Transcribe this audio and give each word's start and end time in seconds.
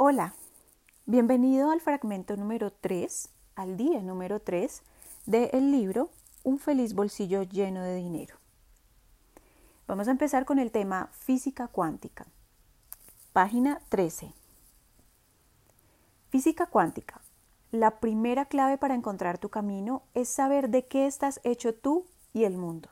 Hola, 0.00 0.32
bienvenido 1.06 1.72
al 1.72 1.80
fragmento 1.80 2.36
número 2.36 2.70
3, 2.70 3.30
al 3.56 3.76
día 3.76 4.00
número 4.00 4.38
3 4.38 4.84
del 5.26 5.72
libro 5.72 6.08
Un 6.44 6.60
feliz 6.60 6.94
bolsillo 6.94 7.42
lleno 7.42 7.82
de 7.82 7.96
dinero. 7.96 8.36
Vamos 9.88 10.06
a 10.06 10.12
empezar 10.12 10.44
con 10.44 10.60
el 10.60 10.70
tema 10.70 11.08
física 11.10 11.66
cuántica. 11.66 12.28
Página 13.32 13.80
13. 13.88 14.32
Física 16.28 16.66
cuántica. 16.66 17.20
La 17.72 17.98
primera 17.98 18.44
clave 18.44 18.78
para 18.78 18.94
encontrar 18.94 19.38
tu 19.38 19.48
camino 19.48 20.04
es 20.14 20.28
saber 20.28 20.70
de 20.70 20.86
qué 20.86 21.08
estás 21.08 21.40
hecho 21.42 21.74
tú 21.74 22.06
y 22.32 22.44
el 22.44 22.56
mundo. 22.56 22.88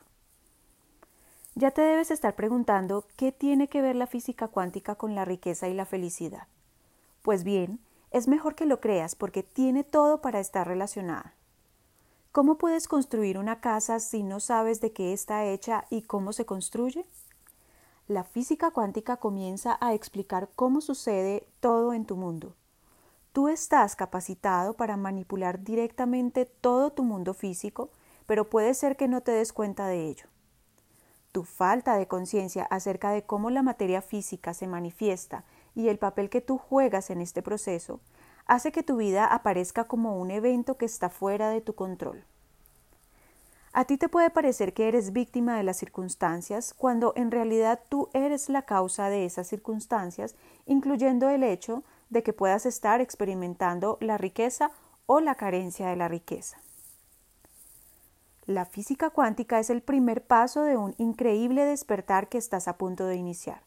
Ya 1.55 1.71
te 1.71 1.83
debes 1.83 2.11
estar 2.11 2.35
preguntando 2.35 3.05
qué 3.15 3.31
tiene 3.31 3.69
que 3.69 3.81
ver 3.81 3.95
la 3.95 4.07
física 4.07 4.49
cuántica 4.49 4.95
con 4.95 5.15
la 5.15 5.23
riqueza 5.23 5.69
y 5.69 5.73
la 5.73 5.85
felicidad. 5.85 6.47
Pues 7.27 7.43
bien, 7.43 7.81
es 8.09 8.29
mejor 8.29 8.55
que 8.55 8.65
lo 8.65 8.79
creas 8.79 9.13
porque 9.13 9.43
tiene 9.43 9.83
todo 9.83 10.21
para 10.21 10.39
estar 10.39 10.65
relacionada. 10.65 11.33
¿Cómo 12.31 12.57
puedes 12.57 12.87
construir 12.87 13.37
una 13.37 13.59
casa 13.59 13.99
si 13.99 14.23
no 14.23 14.39
sabes 14.39 14.79
de 14.79 14.93
qué 14.93 15.11
está 15.11 15.43
hecha 15.43 15.83
y 15.89 16.03
cómo 16.03 16.31
se 16.31 16.45
construye? 16.45 17.05
La 18.07 18.23
física 18.23 18.71
cuántica 18.71 19.17
comienza 19.17 19.77
a 19.81 19.93
explicar 19.93 20.47
cómo 20.55 20.79
sucede 20.79 21.45
todo 21.59 21.91
en 21.91 22.05
tu 22.05 22.15
mundo. 22.15 22.55
Tú 23.33 23.49
estás 23.49 23.97
capacitado 23.97 24.75
para 24.75 24.95
manipular 24.95 25.61
directamente 25.65 26.45
todo 26.45 26.93
tu 26.93 27.03
mundo 27.03 27.33
físico, 27.33 27.89
pero 28.25 28.49
puede 28.49 28.73
ser 28.73 28.95
que 28.95 29.09
no 29.09 29.19
te 29.19 29.33
des 29.33 29.51
cuenta 29.51 29.87
de 29.87 30.07
ello. 30.07 30.27
Tu 31.33 31.43
falta 31.43 31.97
de 31.97 32.07
conciencia 32.07 32.63
acerca 32.63 33.11
de 33.11 33.25
cómo 33.25 33.49
la 33.49 33.63
materia 33.63 34.01
física 34.01 34.53
se 34.53 34.65
manifiesta 34.65 35.43
y 35.77 35.89
el 35.89 35.99
papel 35.99 36.31
que 36.31 36.41
tú 36.41 36.57
juegas 36.57 37.11
en 37.11 37.21
este 37.21 37.43
proceso 37.43 37.99
hace 38.47 38.71
que 38.71 38.81
tu 38.81 38.97
vida 38.97 39.27
aparezca 39.27 39.83
como 39.83 40.19
un 40.19 40.31
evento 40.31 40.75
que 40.75 40.85
está 40.85 41.11
fuera 41.11 41.51
de 41.51 41.61
tu 41.61 41.75
control. 41.75 42.25
A 43.73 43.85
ti 43.85 43.97
te 43.97 44.09
puede 44.09 44.31
parecer 44.31 44.73
que 44.73 44.87
eres 44.87 45.13
víctima 45.13 45.55
de 45.55 45.61
las 45.61 45.77
circunstancias 45.77 46.73
cuando 46.73 47.13
en 47.15 47.29
realidad 47.29 47.79
tú 47.89 48.09
eres 48.15 48.49
la 48.49 48.63
causa 48.63 49.09
de 49.09 49.25
esas 49.25 49.45
circunstancias, 49.45 50.35
incluyendo 50.65 51.29
el 51.29 51.43
hecho 51.43 51.83
de 52.09 52.23
que 52.23 52.33
puedas 52.33 52.65
estar 52.65 52.99
experimentando 52.99 53.99
la 54.01 54.17
riqueza 54.17 54.71
o 55.05 55.19
la 55.19 55.35
carencia 55.35 55.89
de 55.89 55.95
la 55.95 56.07
riqueza. 56.07 56.57
La 58.47 58.65
física 58.65 59.11
cuántica 59.11 59.59
es 59.59 59.69
el 59.69 59.83
primer 59.83 60.25
paso 60.25 60.63
de 60.63 60.75
un 60.75 60.95
increíble 60.97 61.65
despertar 61.65 62.29
que 62.29 62.39
estás 62.39 62.67
a 62.67 62.79
punto 62.79 63.05
de 63.05 63.17
iniciar 63.17 63.66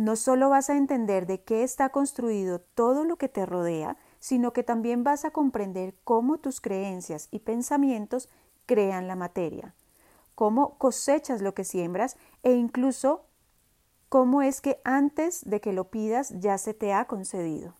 no 0.00 0.16
solo 0.16 0.48
vas 0.48 0.70
a 0.70 0.78
entender 0.78 1.26
de 1.26 1.42
qué 1.42 1.62
está 1.62 1.90
construido 1.90 2.58
todo 2.58 3.04
lo 3.04 3.16
que 3.16 3.28
te 3.28 3.44
rodea, 3.44 3.98
sino 4.18 4.54
que 4.54 4.62
también 4.62 5.04
vas 5.04 5.26
a 5.26 5.30
comprender 5.30 5.94
cómo 6.04 6.38
tus 6.38 6.62
creencias 6.62 7.28
y 7.30 7.40
pensamientos 7.40 8.30
crean 8.64 9.08
la 9.08 9.14
materia, 9.14 9.74
cómo 10.34 10.78
cosechas 10.78 11.42
lo 11.42 11.52
que 11.52 11.64
siembras 11.64 12.16
e 12.42 12.52
incluso 12.52 13.26
cómo 14.08 14.40
es 14.40 14.62
que 14.62 14.80
antes 14.84 15.44
de 15.44 15.60
que 15.60 15.74
lo 15.74 15.90
pidas 15.90 16.32
ya 16.40 16.56
se 16.56 16.72
te 16.72 16.94
ha 16.94 17.04
concedido. 17.04 17.74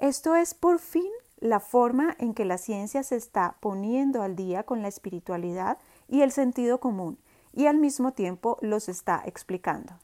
Esto 0.00 0.34
es 0.34 0.54
por 0.54 0.80
fin 0.80 1.10
la 1.38 1.60
forma 1.60 2.16
en 2.18 2.34
que 2.34 2.44
la 2.44 2.58
ciencia 2.58 3.04
se 3.04 3.14
está 3.14 3.58
poniendo 3.60 4.22
al 4.22 4.34
día 4.34 4.64
con 4.64 4.82
la 4.82 4.88
espiritualidad 4.88 5.78
y 6.08 6.22
el 6.22 6.32
sentido 6.32 6.80
común, 6.80 7.20
y 7.52 7.66
al 7.66 7.78
mismo 7.78 8.12
tiempo 8.12 8.58
los 8.60 8.88
está 8.88 9.22
explicando. 9.24 10.00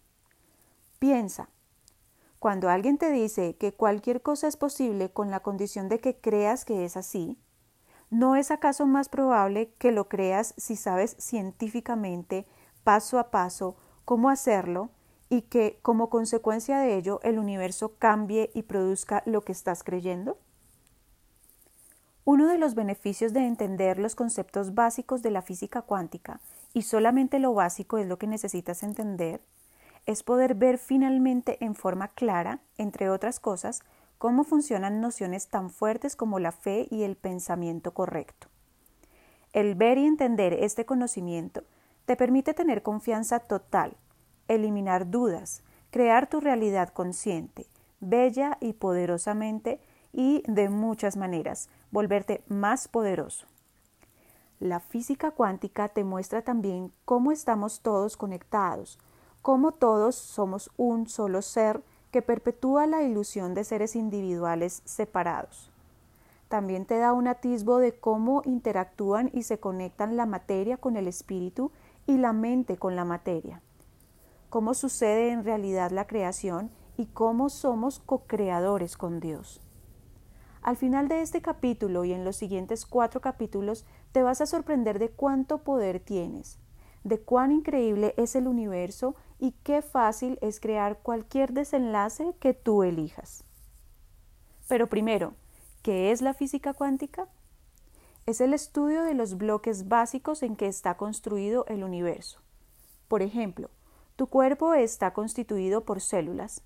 Piensa, 1.02 1.48
cuando 2.38 2.68
alguien 2.68 2.96
te 2.96 3.10
dice 3.10 3.56
que 3.56 3.72
cualquier 3.72 4.22
cosa 4.22 4.46
es 4.46 4.56
posible 4.56 5.10
con 5.10 5.32
la 5.32 5.40
condición 5.40 5.88
de 5.88 5.98
que 5.98 6.20
creas 6.20 6.64
que 6.64 6.84
es 6.84 6.96
así, 6.96 7.40
¿no 8.08 8.36
es 8.36 8.52
acaso 8.52 8.86
más 8.86 9.08
probable 9.08 9.72
que 9.78 9.90
lo 9.90 10.08
creas 10.08 10.54
si 10.58 10.76
sabes 10.76 11.16
científicamente, 11.18 12.46
paso 12.84 13.18
a 13.18 13.32
paso, 13.32 13.74
cómo 14.04 14.30
hacerlo 14.30 14.90
y 15.28 15.42
que 15.42 15.80
como 15.82 16.08
consecuencia 16.08 16.78
de 16.78 16.96
ello 16.96 17.18
el 17.24 17.40
universo 17.40 17.96
cambie 17.98 18.52
y 18.54 18.62
produzca 18.62 19.24
lo 19.26 19.40
que 19.40 19.50
estás 19.50 19.82
creyendo? 19.82 20.38
Uno 22.24 22.46
de 22.46 22.58
los 22.58 22.76
beneficios 22.76 23.32
de 23.32 23.44
entender 23.44 23.98
los 23.98 24.14
conceptos 24.14 24.76
básicos 24.76 25.20
de 25.20 25.32
la 25.32 25.42
física 25.42 25.82
cuántica, 25.82 26.40
y 26.72 26.82
solamente 26.82 27.40
lo 27.40 27.54
básico 27.54 27.98
es 27.98 28.06
lo 28.06 28.18
que 28.18 28.28
necesitas 28.28 28.84
entender, 28.84 29.42
es 30.06 30.22
poder 30.22 30.54
ver 30.54 30.78
finalmente 30.78 31.62
en 31.64 31.74
forma 31.74 32.08
clara, 32.08 32.60
entre 32.76 33.08
otras 33.10 33.40
cosas, 33.40 33.82
cómo 34.18 34.44
funcionan 34.44 35.00
nociones 35.00 35.48
tan 35.48 35.70
fuertes 35.70 36.16
como 36.16 36.38
la 36.38 36.52
fe 36.52 36.86
y 36.90 37.02
el 37.02 37.16
pensamiento 37.16 37.92
correcto. 37.92 38.48
El 39.52 39.74
ver 39.74 39.98
y 39.98 40.06
entender 40.06 40.52
este 40.54 40.84
conocimiento 40.84 41.64
te 42.04 42.16
permite 42.16 42.54
tener 42.54 42.82
confianza 42.82 43.40
total, 43.40 43.96
eliminar 44.48 45.10
dudas, 45.10 45.62
crear 45.90 46.28
tu 46.28 46.40
realidad 46.40 46.88
consciente, 46.88 47.66
bella 48.00 48.58
y 48.60 48.72
poderosamente 48.72 49.80
y 50.12 50.42
de 50.46 50.68
muchas 50.68 51.16
maneras, 51.16 51.68
volverte 51.90 52.42
más 52.48 52.88
poderoso. 52.88 53.46
La 54.58 54.80
física 54.80 55.32
cuántica 55.32 55.88
te 55.88 56.04
muestra 56.04 56.42
también 56.42 56.92
cómo 57.04 57.32
estamos 57.32 57.80
todos 57.80 58.16
conectados, 58.16 58.98
cómo 59.42 59.72
todos 59.72 60.14
somos 60.14 60.70
un 60.76 61.08
solo 61.08 61.42
ser 61.42 61.82
que 62.12 62.22
perpetúa 62.22 62.86
la 62.86 63.02
ilusión 63.02 63.54
de 63.54 63.64
seres 63.64 63.96
individuales 63.96 64.82
separados. 64.84 65.70
También 66.48 66.86
te 66.86 66.98
da 66.98 67.12
un 67.12 67.26
atisbo 67.26 67.78
de 67.78 67.92
cómo 67.98 68.42
interactúan 68.44 69.30
y 69.32 69.42
se 69.42 69.58
conectan 69.58 70.16
la 70.16 70.26
materia 70.26 70.76
con 70.76 70.96
el 70.96 71.08
espíritu 71.08 71.72
y 72.06 72.18
la 72.18 72.32
mente 72.32 72.76
con 72.76 72.94
la 72.94 73.04
materia. 73.04 73.62
Cómo 74.48 74.74
sucede 74.74 75.30
en 75.30 75.44
realidad 75.44 75.90
la 75.90 76.06
creación 76.06 76.70
y 76.96 77.06
cómo 77.06 77.48
somos 77.48 78.00
co-creadores 78.00 78.96
con 78.96 79.18
Dios. 79.18 79.60
Al 80.60 80.76
final 80.76 81.08
de 81.08 81.22
este 81.22 81.42
capítulo 81.42 82.04
y 82.04 82.12
en 82.12 82.24
los 82.24 82.36
siguientes 82.36 82.86
cuatro 82.86 83.20
capítulos 83.20 83.86
te 84.12 84.22
vas 84.22 84.40
a 84.40 84.46
sorprender 84.46 84.98
de 85.00 85.08
cuánto 85.08 85.58
poder 85.58 85.98
tienes, 85.98 86.58
de 87.04 87.20
cuán 87.20 87.52
increíble 87.52 88.14
es 88.16 88.36
el 88.36 88.46
universo 88.46 89.14
y 89.38 89.52
qué 89.62 89.82
fácil 89.82 90.38
es 90.40 90.60
crear 90.60 90.98
cualquier 90.98 91.52
desenlace 91.52 92.34
que 92.38 92.54
tú 92.54 92.82
elijas. 92.82 93.44
Pero 94.68 94.88
primero, 94.88 95.34
¿qué 95.82 96.12
es 96.12 96.22
la 96.22 96.34
física 96.34 96.74
cuántica? 96.74 97.28
Es 98.24 98.40
el 98.40 98.54
estudio 98.54 99.02
de 99.02 99.14
los 99.14 99.36
bloques 99.36 99.88
básicos 99.88 100.42
en 100.42 100.54
que 100.54 100.68
está 100.68 100.96
construido 100.96 101.66
el 101.66 101.82
universo. 101.82 102.40
Por 103.08 103.20
ejemplo, 103.20 103.68
tu 104.14 104.28
cuerpo 104.28 104.74
está 104.74 105.12
constituido 105.12 105.84
por 105.84 106.00
células. 106.00 106.62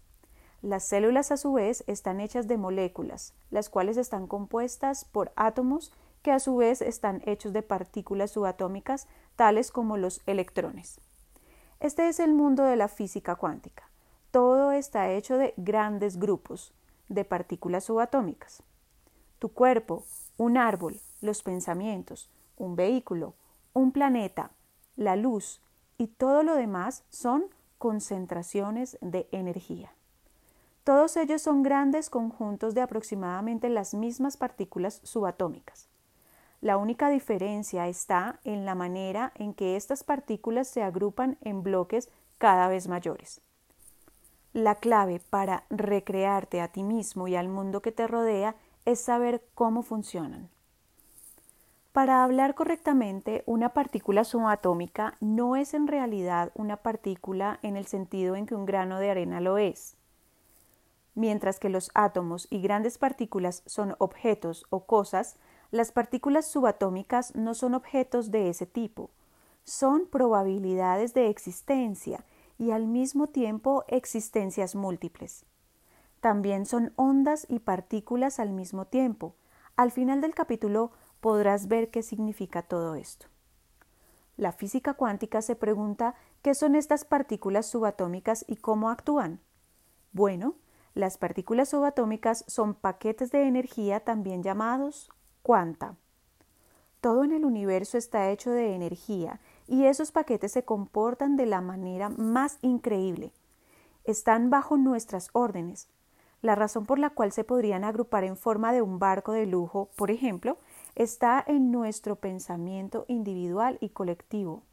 Las 0.61 0.87
células 0.87 1.33
a 1.33 1.37
su 1.37 1.55
vez 1.55 1.83
están 1.87 2.21
hechas 2.21 2.47
de 2.47 2.59
moléculas, 2.59 3.35
las 3.51 3.71
cuales 3.71 3.97
están 3.97 4.27
compuestas 4.27 5.05
por 5.07 5.33
átomos 5.37 5.93
que 6.27 6.33
a 6.33 6.41
su 6.41 6.57
vez 6.57 6.83
están 6.83 7.23
hechos 7.25 7.53
de 7.53 7.63
partículas 7.63 8.33
subatómicas 8.33 9.07
tales 9.37 9.71
como 9.71 9.97
los 9.97 10.23
electrones. 10.27 11.01
Este 11.79 12.09
es 12.09 12.19
el 12.19 12.35
mundo 12.35 12.65
de 12.65 12.75
la 12.75 12.89
física 12.89 13.37
cuántica. 13.37 13.89
Todo 14.33 14.73
está 14.73 15.09
hecho 15.13 15.39
de 15.39 15.55
grandes 15.57 16.19
grupos 16.19 16.75
de 17.09 17.25
partículas 17.25 17.85
subatómicas. 17.85 18.65
Tu 19.39 19.51
cuerpo, 19.51 20.05
un 20.37 20.57
árbol, 20.57 21.01
los 21.21 21.45
pensamientos, 21.45 22.29
un 22.57 22.75
vehículo, 22.75 23.37
un 23.73 23.93
planeta, 23.93 24.51
la 24.97 25.15
luz 25.15 25.63
y 25.97 26.09
todo 26.09 26.43
lo 26.43 26.57
demás 26.57 27.05
son 27.09 27.45
concentraciones 27.79 28.99
de 29.01 29.29
energía. 29.31 29.95
Todos 30.83 31.17
ellos 31.19 31.41
son 31.41 31.63
grandes 31.63 32.11
conjuntos 32.11 32.75
de 32.75 32.81
aproximadamente 32.81 33.69
las 33.69 33.95
mismas 33.95 34.37
partículas 34.37 35.01
subatómicas. 35.05 35.89
La 36.61 36.77
única 36.77 37.11
diferencia 37.11 37.87
está 37.89 38.41
en 38.45 38.65
la 38.65 38.75
manera 38.75 39.33
en 39.35 39.55
que 39.55 39.77
estas 39.77 40.05
partículas 40.05 40.69
se 40.69 40.83
agrupan 40.83 41.39
en 41.43 41.63
bloques 41.63 42.11
cada 42.39 42.69
vez 42.69 42.89
mayores. 42.89 43.41
La 44.53 44.77
clave 44.77 45.21
para 45.21 45.65
recrearte 45.69 46.61
a 46.61 46.69
ti 46.69 46.83
mismo 46.83 47.29
y 47.29 47.37
al 47.37 47.49
mundo 47.49 47.83
que 47.83 47.93
te 47.93 48.07
rodea 48.07 48.57
es 48.87 49.01
saber 49.01 49.45
cómo 49.55 49.83
funcionan. 49.83 50.49
Para 51.93 52.25
hablar 52.25 52.55
correctamente, 52.55 53.43
una 53.47 53.71
partícula 53.71 54.25
subatómica 54.25 55.15
no 55.21 55.57
es 55.57 55.73
en 55.73 55.87
realidad 55.87 56.53
una 56.55 56.77
partícula 56.77 57.59
en 57.63 57.77
el 57.77 57.87
sentido 57.87 58.37
en 58.37 58.47
que 58.47 58.55
un 58.55 58.67
grano 58.67 58.99
de 58.99 59.11
arena 59.11 59.41
lo 59.41 59.57
es. 59.59 59.97
Mientras 61.15 61.59
que 61.59 61.71
los 61.71 61.91
átomos 61.95 62.49
y 62.51 62.61
grandes 62.61 62.99
partículas 62.99 63.63
son 63.65 63.95
objetos 63.99 64.67
o 64.69 64.85
cosas, 64.85 65.39
las 65.71 65.93
partículas 65.93 66.47
subatómicas 66.47 67.35
no 67.35 67.55
son 67.55 67.75
objetos 67.75 68.31
de 68.31 68.49
ese 68.49 68.67
tipo, 68.67 69.11
son 69.65 70.07
probabilidades 70.07 71.13
de 71.13 71.29
existencia 71.29 72.25
y 72.59 72.71
al 72.71 72.87
mismo 72.87 73.27
tiempo 73.27 73.85
existencias 73.89 74.75
múltiples. 74.75 75.45
también 76.21 76.67
son 76.67 76.93
ondas 76.97 77.47
y 77.49 77.61
partículas 77.61 78.41
al 78.41 78.51
mismo 78.51 78.87
tiempo. 78.87 79.37
Al 79.77 79.93
final 79.93 80.21
del 80.21 80.35
capítulo 80.35 80.91
podrás 81.21 81.69
ver 81.69 81.91
qué 81.91 82.03
significa 82.03 82.63
todo 82.63 82.97
esto. 82.97 83.27
La 84.37 84.53
física 84.53 84.95
cuántica 84.95 85.41
se 85.41 85.55
pregunta 85.55 86.15
qué 86.43 86.55
son 86.55 86.75
estas 86.75 87.05
partículas 87.05 87.67
subatómicas 87.67 88.45
y 88.49 88.57
cómo 88.57 88.91
actúan. 88.91 89.41
Bueno, 90.13 90.57
las 90.95 91.17
partículas 91.17 91.69
subatómicas 91.69 92.45
son 92.49 92.75
paquetes 92.75 93.31
de 93.31 93.47
energía 93.47 94.01
también 94.01 94.43
llamados 94.43 95.11
cuanta. 95.47 95.95
Todo 97.01 97.23
en 97.23 97.31
el 97.31 97.45
universo 97.45 97.97
está 97.99 98.31
hecho 98.31 98.51
de 98.51 98.75
energía 98.75 99.39
y 99.69 99.85
esos 99.85 100.11
paquetes 100.11 100.51
se 100.51 100.65
comportan 100.65 101.37
de 101.37 101.47
la 101.47 101.61
manera 101.61 102.09
más 102.09 102.59
increíble. 102.63 103.31
Están 104.03 104.51
bajo 104.51 104.77
nuestras 104.77 105.31
órdenes. 105.35 105.89
La 106.43 106.57
razón 106.57 106.85
por 106.85 106.99
la 106.99 107.11
cual 107.11 107.31
se 107.31 107.45
podrían 107.45 107.85
agrupar 107.85 108.25
en 108.25 108.37
forma 108.37 108.73
de 108.73 108.83
un 108.83 108.99
barco 108.99 109.31
de 109.31 109.47
lujo, 109.47 109.89
por 109.95 110.11
ejemplo, 110.11 110.59
está 110.97 111.45
en 111.47 111.71
nuestro 111.71 112.17
pensamiento 112.17 113.05
individual 113.07 113.79
y 113.81 113.91
colectivo. 113.91 114.65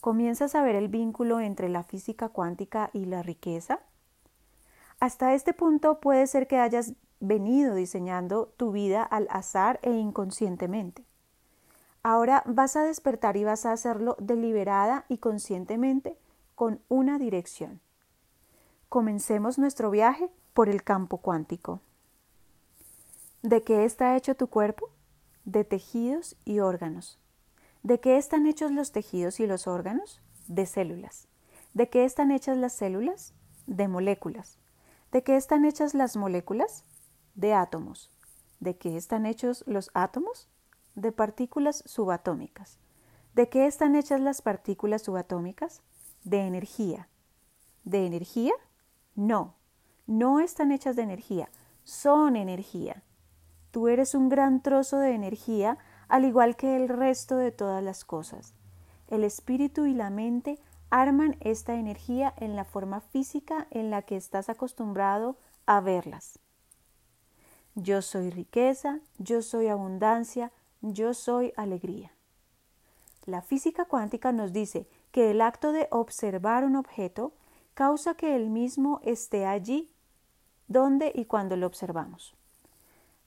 ¿Comienzas 0.00 0.54
a 0.54 0.62
ver 0.62 0.76
el 0.76 0.88
vínculo 0.88 1.40
entre 1.40 1.68
la 1.68 1.82
física 1.82 2.30
cuántica 2.30 2.88
y 2.94 3.04
la 3.04 3.22
riqueza? 3.22 3.80
Hasta 4.98 5.34
este 5.34 5.52
punto 5.52 6.00
puede 6.00 6.26
ser 6.26 6.46
que 6.46 6.56
hayas 6.56 6.94
venido 7.26 7.74
diseñando 7.74 8.52
tu 8.56 8.72
vida 8.72 9.02
al 9.02 9.26
azar 9.30 9.80
e 9.82 9.90
inconscientemente. 9.92 11.04
Ahora 12.02 12.42
vas 12.46 12.76
a 12.76 12.84
despertar 12.84 13.36
y 13.36 13.44
vas 13.44 13.64
a 13.64 13.72
hacerlo 13.72 14.16
deliberada 14.20 15.06
y 15.08 15.18
conscientemente 15.18 16.18
con 16.54 16.80
una 16.88 17.18
dirección. 17.18 17.80
Comencemos 18.88 19.58
nuestro 19.58 19.90
viaje 19.90 20.28
por 20.52 20.68
el 20.68 20.84
campo 20.84 21.18
cuántico. 21.18 21.80
¿De 23.42 23.62
qué 23.62 23.84
está 23.84 24.16
hecho 24.16 24.34
tu 24.34 24.48
cuerpo? 24.48 24.90
De 25.44 25.64
tejidos 25.64 26.36
y 26.44 26.60
órganos. 26.60 27.18
¿De 27.82 28.00
qué 28.00 28.16
están 28.16 28.46
hechos 28.46 28.70
los 28.70 28.92
tejidos 28.92 29.40
y 29.40 29.46
los 29.46 29.66
órganos? 29.66 30.20
De 30.46 30.64
células. 30.64 31.28
¿De 31.74 31.88
qué 31.88 32.04
están 32.04 32.30
hechas 32.30 32.56
las 32.56 32.72
células? 32.72 33.34
De 33.66 33.88
moléculas. 33.88 34.58
¿De 35.10 35.22
qué 35.22 35.36
están 35.36 35.64
hechas 35.64 35.92
las 35.94 36.16
moléculas? 36.16 36.84
De 37.34 37.54
átomos. 37.54 38.10
¿De 38.60 38.76
qué 38.76 38.96
están 38.96 39.26
hechos 39.26 39.64
los 39.66 39.90
átomos? 39.94 40.48
de 40.94 41.12
partículas 41.12 41.82
subatómicas. 41.86 42.78
¿De 43.34 43.48
qué 43.48 43.66
están 43.66 43.96
hechas 43.96 44.20
las 44.20 44.42
partículas 44.42 45.02
subatómicas? 45.02 45.82
De 46.22 46.46
energía. 46.46 47.08
¿De 47.84 48.06
energía? 48.06 48.52
No, 49.14 49.54
no 50.06 50.40
están 50.40 50.72
hechas 50.72 50.96
de 50.96 51.02
energía, 51.02 51.50
son 51.82 52.36
energía. 52.36 53.02
Tú 53.70 53.88
eres 53.88 54.14
un 54.14 54.28
gran 54.28 54.62
trozo 54.62 54.98
de 54.98 55.14
energía, 55.14 55.78
al 56.08 56.24
igual 56.24 56.56
que 56.56 56.76
el 56.76 56.88
resto 56.88 57.36
de 57.36 57.50
todas 57.50 57.82
las 57.82 58.04
cosas. 58.04 58.54
El 59.08 59.24
espíritu 59.24 59.86
y 59.86 59.94
la 59.94 60.10
mente 60.10 60.58
arman 60.90 61.36
esta 61.40 61.74
energía 61.74 62.32
en 62.36 62.54
la 62.54 62.64
forma 62.64 63.00
física 63.00 63.66
en 63.70 63.90
la 63.90 64.02
que 64.02 64.16
estás 64.16 64.48
acostumbrado 64.48 65.36
a 65.66 65.80
verlas. 65.80 66.38
Yo 67.76 68.02
soy 68.02 68.30
riqueza, 68.30 69.00
yo 69.18 69.42
soy 69.42 69.66
abundancia, 69.66 70.52
yo 70.80 71.12
soy 71.12 71.52
alegría. 71.56 72.12
La 73.26 73.42
física 73.42 73.84
cuántica 73.86 74.30
nos 74.30 74.52
dice 74.52 74.86
que 75.10 75.30
el 75.30 75.40
acto 75.40 75.72
de 75.72 75.88
observar 75.90 76.64
un 76.64 76.76
objeto 76.76 77.32
causa 77.74 78.14
que 78.14 78.36
el 78.36 78.48
mismo 78.48 79.00
esté 79.02 79.44
allí 79.46 79.90
donde 80.68 81.10
y 81.14 81.24
cuando 81.24 81.56
lo 81.56 81.66
observamos. 81.66 82.34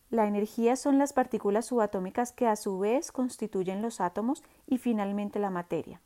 La 0.10 0.28
energía 0.28 0.78
son 0.78 0.98
las 0.98 1.12
partículas 1.12 1.66
subatómicas 1.66 2.32
que 2.32 2.48
a 2.48 2.56
su 2.56 2.80
vez 2.80 3.12
constituyen 3.12 3.82
los 3.82 4.00
átomos 4.00 4.44
y 4.66 4.78
finalmente 4.78 5.40
la 5.40 5.50
materia. 5.50 6.00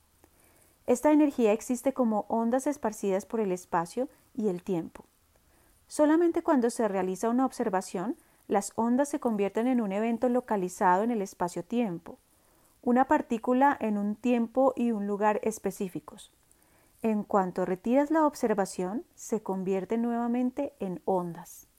Esta 0.88 1.12
energía 1.12 1.52
existe 1.52 1.94
como 1.94 2.26
ondas 2.28 2.66
esparcidas 2.66 3.28
por 3.28 3.40
el 3.40 3.52
espacio 3.52 4.10
y 4.34 4.48
el 4.48 4.64
tiempo. 4.64 5.06
Solamente 5.88 6.42
cuando 6.42 6.72
se 6.72 6.88
realiza 6.88 7.30
una 7.30 7.46
observación 7.46 8.16
las 8.52 8.74
ondas 8.76 9.08
se 9.08 9.22
convierten 9.22 9.66
en 9.66 9.80
un 9.80 9.94
evento 9.94 10.28
localizado 10.28 11.04
en 11.04 11.12
el 11.12 11.22
espacio-tiempo, 11.22 12.18
una 12.82 13.06
partícula 13.06 13.78
en 13.80 13.98
un 13.98 14.18
tiempo 14.18 14.74
y 14.76 14.92
un 14.92 15.08
lugar 15.08 15.40
específicos. 15.42 16.34
En 17.02 17.24
cuanto 17.24 17.64
retiras 17.66 18.12
la 18.12 18.26
observación, 18.28 19.06
se 19.16 19.42
convierte 19.42 19.98
nuevamente 19.98 20.74
en 20.82 21.02
ondas. 21.06 21.70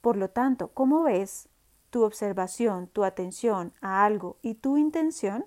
Por 0.00 0.16
lo 0.16 0.30
tanto, 0.30 0.68
como 0.68 1.02
ves, 1.02 1.48
tu 1.90 2.04
observación, 2.04 2.86
tu 2.86 3.02
atención 3.02 3.72
a 3.80 4.04
algo 4.04 4.36
y 4.42 4.54
tu 4.54 4.76
intención 4.76 5.44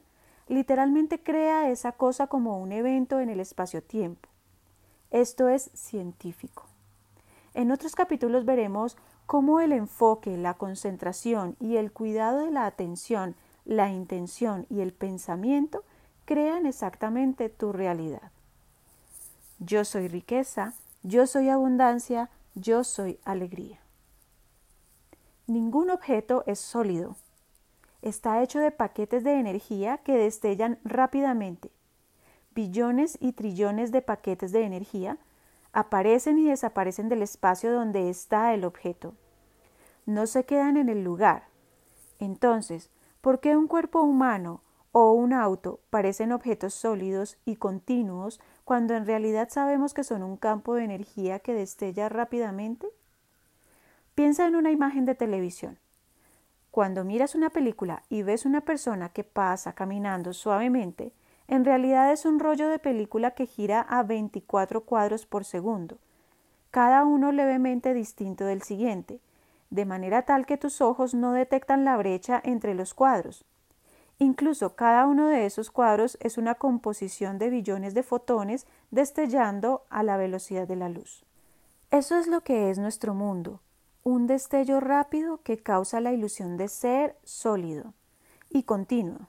literalmente 0.49 1.23
crea 1.23 1.69
esa 1.69 1.93
cosa 1.93 2.27
como 2.27 2.59
un 2.59 2.73
evento 2.73 3.21
en 3.21 3.29
el 3.29 3.39
espacio-tiempo. 3.39 4.27
Esto 5.09 5.47
es 5.47 5.71
científico. 5.73 6.65
En 7.53 7.71
otros 7.71 7.95
capítulos 7.95 8.43
veremos 8.43 8.97
cómo 9.31 9.62
el 9.62 9.72
enfoque, 9.72 10.36
la 10.36 10.56
concentración 10.56 11.56
y 11.62 11.78
el 11.78 11.94
cuidado 11.94 12.39
de 12.39 12.51
la 12.51 12.66
atención, 12.66 13.38
la 13.63 13.89
intención 13.89 14.66
y 14.69 14.81
el 14.81 14.92
pensamiento 14.92 15.86
crean 16.25 16.66
exactamente 16.66 17.48
tu 17.48 17.72
realidad. 17.72 18.30
Yo 19.57 19.86
soy 19.86 20.10
riqueza, 20.10 20.74
yo 21.04 21.28
soy 21.28 21.48
abundancia, 21.48 22.30
yo 22.56 22.83
soy 22.83 23.19
alegría. 23.24 23.80
Ningún 25.48 25.92
objeto 25.92 26.44
es 26.45 26.60
sólido. 26.60 27.16
Está 28.01 28.44
hecho 28.44 28.60
de 28.60 28.72
paquetes 28.72 29.24
de 29.24 29.39
energía 29.39 30.00
que 30.00 30.18
destellan 30.18 30.78
rápidamente. 30.83 31.72
Billones 32.54 33.18
y 33.22 33.31
trillones 33.31 33.94
de 33.94 34.01
paquetes 34.01 34.51
de 34.51 34.66
energía 34.66 35.18
aparecen 35.72 36.38
y 36.38 36.50
desaparecen 36.50 37.07
del 37.07 37.22
espacio 37.22 37.72
donde 37.72 38.10
está 38.10 38.54
el 38.54 38.66
objeto. 38.66 39.13
No 40.06 40.27
se 40.27 40.45
quedan 40.45 40.77
en 40.77 40.89
el 40.89 41.03
lugar. 41.03 41.48
Entonces, 42.19 42.89
¿por 43.21 43.39
qué 43.39 43.56
un 43.56 43.68
cuerpo 43.68 44.01
humano 44.01 44.62
o 44.92 45.12
un 45.13 45.33
auto 45.33 45.80
parecen 45.89 46.31
objetos 46.31 46.74
sólidos 46.74 47.38
y 47.45 47.56
continuos 47.56 48.39
cuando 48.65 48.95
en 48.95 49.06
realidad 49.06 49.50
sabemos 49.50 49.94
que 49.94 50.03
son 50.03 50.24
un 50.24 50.38
campo 50.38 50.75
de 50.75 50.83
energía 50.83 51.39
que 51.39 51.53
destella 51.53 52.09
rápidamente? 52.09 52.88
Piensa 54.15 54.48
en 54.48 54.56
una 54.56 54.71
imagen 54.71 55.06
de 55.06 55.16
televisión. 55.16 55.80
Cuando 56.71 57.04
miras 57.04 57.35
una 57.35 57.49
película 57.49 58.04
y 58.09 58.23
ves 58.23 58.45
una 58.45 58.61
persona 58.61 59.09
que 59.09 59.23
pasa 59.23 59.73
caminando 59.73 60.33
suavemente, 60.33 61.14
en 61.47 61.66
realidad 61.66 62.11
es 62.11 62.25
un 62.25 62.40
rollo 62.40 62.69
de 62.69 62.80
película 62.80 63.31
que 63.31 63.45
gira 63.45 63.81
a 63.81 64.04
24 64.04 64.81
cuadros 64.85 65.25
por 65.25 65.44
segundo, 65.44 65.97
cada 66.71 67.04
uno 67.04 67.33
levemente 67.33 67.94
distinto 67.94 68.45
del 68.45 68.61
siguiente, 68.61 69.19
de 69.71 69.85
manera 69.85 70.21
tal 70.23 70.45
que 70.45 70.57
tus 70.57 70.81
ojos 70.81 71.16
no 71.16 71.31
detectan 71.31 71.83
la 71.83 71.97
brecha 71.97 72.40
entre 72.44 72.75
los 72.75 72.94
cuadros. 72.94 73.45
Incluso 74.19 74.75
cada 74.75 75.07
uno 75.07 75.28
de 75.28 75.47
esos 75.47 75.71
cuadros 75.71 76.18
es 76.21 76.37
una 76.37 76.56
composición 76.56 77.40
de 77.40 77.49
billones 77.49 77.95
de 77.95 78.04
fotones 78.04 78.68
destellando 78.92 79.83
a 79.90 80.04
la 80.04 80.18
velocidad 80.18 80.68
de 80.68 80.75
la 80.75 80.90
luz. 80.90 81.25
Eso 81.90 82.18
es 82.18 82.28
lo 82.28 82.42
que 82.42 82.69
es 82.69 82.78
nuestro 82.78 83.16
mundo, 83.16 83.61
un 84.04 84.28
destello 84.28 84.80
rápido 84.80 85.42
que 85.42 85.57
causa 85.57 86.01
la 86.01 86.13
ilusión 86.13 86.57
de 86.57 86.68
ser 86.68 87.18
sólido 87.23 87.94
y 88.49 88.63
continuo. 88.63 89.28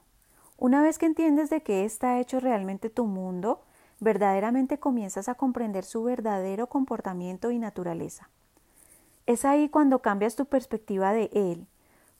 Una 0.57 0.81
vez 0.81 0.99
que 0.99 1.07
entiendes 1.07 1.49
de 1.49 1.63
qué 1.63 1.85
está 1.85 2.19
hecho 2.19 2.39
realmente 2.39 2.89
tu 2.89 3.05
mundo, 3.05 3.63
verdaderamente 3.99 4.77
comienzas 4.77 5.27
a 5.27 5.35
comprender 5.35 5.85
su 5.85 6.03
verdadero 6.03 6.67
comportamiento 6.67 7.49
y 7.51 7.57
naturaleza. 7.57 8.29
Es 9.25 9.45
ahí 9.45 9.69
cuando 9.69 10.01
cambias 10.01 10.35
tu 10.35 10.45
perspectiva 10.45 11.13
de 11.13 11.29
él. 11.33 11.67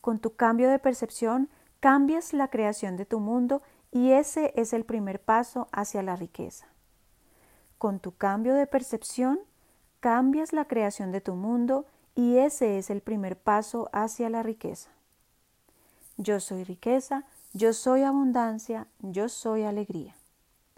Con 0.01 0.19
tu 0.19 0.35
cambio 0.35 0.69
de 0.69 0.79
percepción, 0.79 1.49
cambias 1.79 2.33
la 2.33 2.49
creación 2.49 2.97
de 2.97 3.05
tu 3.05 3.19
mundo 3.19 3.61
y 3.91 4.11
ese 4.11 4.53
es 4.55 4.73
el 4.73 4.85
primer 4.85 5.21
paso 5.21 5.67
hacia 5.71 6.03
la 6.03 6.15
riqueza. 6.15 6.67
Con 7.77 7.99
tu 7.99 8.15
cambio 8.15 8.53
de 8.53 8.67
percepción, 8.67 9.39
cambias 9.99 10.53
la 10.53 10.65
creación 10.65 11.11
de 11.11 11.21
tu 11.21 11.35
mundo 11.35 11.85
y 12.15 12.37
ese 12.37 12.77
es 12.77 12.89
el 12.89 13.01
primer 13.01 13.37
paso 13.37 13.89
hacia 13.91 14.29
la 14.29 14.43
riqueza. 14.43 14.89
Yo 16.17 16.39
soy 16.39 16.63
riqueza 16.63 17.25
yo 17.55 17.71
soy 17.71 18.01
abundancia, 18.01 18.87
yo 18.99 19.29
soy 19.29 19.61
alegría. 19.61 20.15